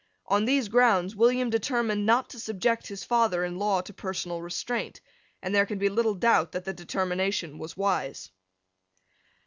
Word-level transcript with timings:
On 0.25 0.45
these 0.45 0.67
grounds 0.67 1.15
William 1.15 1.51
determined 1.51 2.07
not 2.07 2.27
to 2.31 2.39
subject 2.39 2.87
his 2.87 3.03
father 3.03 3.43
in 3.45 3.59
law 3.59 3.81
to 3.81 3.93
personal 3.93 4.41
restraint; 4.41 4.99
and 5.43 5.53
there 5.53 5.67
can 5.67 5.77
be 5.77 5.89
little 5.89 6.15
doubt 6.15 6.53
that 6.53 6.65
the 6.65 6.73
determination 6.73 7.59
was 7.59 7.77
wise. 7.77 8.31